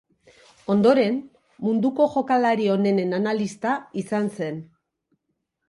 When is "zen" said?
4.41-4.61